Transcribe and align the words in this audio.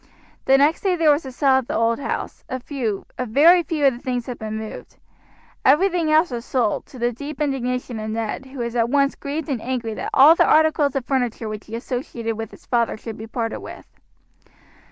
The 0.45 0.57
next 0.57 0.81
day 0.81 0.95
there 0.95 1.11
was 1.11 1.27
a 1.27 1.31
sale 1.31 1.57
at 1.59 1.67
the 1.67 1.75
old 1.75 1.99
house. 1.99 2.43
A 2.49 2.59
few, 2.59 3.05
a 3.19 3.25
very 3.27 3.61
few, 3.61 3.85
of 3.85 3.93
the 3.93 3.99
things 3.99 4.25
had 4.25 4.39
been 4.39 4.57
moved. 4.57 4.97
Everything 5.63 6.11
else 6.11 6.31
was 6.31 6.43
sold, 6.43 6.87
to 6.87 6.97
the 6.97 7.11
deep 7.11 7.39
indignation 7.39 7.99
of 7.99 8.09
Ned, 8.09 8.47
who 8.47 8.57
was 8.57 8.75
at 8.75 8.89
once 8.89 9.13
grieved 9.13 9.47
and 9.47 9.61
angry 9.61 9.93
that 9.93 10.09
all 10.11 10.33
the 10.33 10.43
articles 10.43 10.95
of 10.95 11.05
furniture 11.05 11.47
which 11.47 11.67
he 11.67 11.75
associated 11.75 12.35
with 12.35 12.49
his 12.49 12.65
father 12.65 12.97
should 12.97 13.15
be 13.15 13.27
parted 13.27 13.59
with. 13.59 13.85